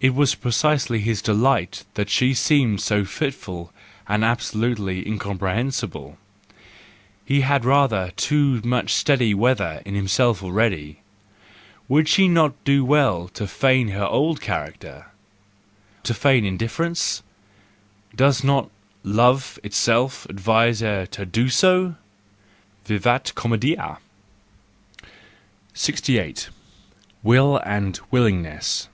It 0.00 0.14
was 0.14 0.36
precisely 0.36 1.00
his 1.00 1.20
delight 1.20 1.82
that 1.94 2.08
she 2.08 2.32
seemed 2.32 2.80
so 2.80 3.04
fitful 3.04 3.72
and 4.06 4.24
absolutely 4.24 5.04
incompre¬ 5.04 5.52
hensible! 5.52 6.18
He 7.24 7.40
had 7.40 7.64
rather 7.64 8.12
too 8.14 8.60
much 8.64 8.94
steady 8.94 9.34
weather 9.34 9.82
102 9.82 9.82
THE 9.82 9.82
JOYFUL 9.82 9.90
WISDOM, 9.90 9.92
II 9.92 9.96
in 9.96 10.02
himself 10.02 10.42
already! 10.44 11.00
Would 11.88 12.08
she 12.08 12.28
not 12.28 12.62
do 12.64 12.84
well 12.84 13.26
to 13.30 13.48
feign 13.48 13.88
her 13.88 14.04
old 14.06 14.40
character? 14.40 15.06
to 16.04 16.14
feign 16.14 16.44
indifference? 16.44 17.24
Does 18.14 18.44
not—love 18.44 19.58
itself 19.64 20.26
advise 20.26 20.78
her 20.78 21.06
to 21.06 21.26
do 21.26 21.48
so? 21.48 21.96
Vivat 22.84 23.32
comcedia! 23.34 23.98
68. 26.18 26.50
Will 27.24 27.56
and 27.66 27.98
Willingness 28.12 28.88